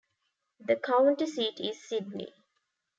[0.61, 2.33] The county seat is Sidney.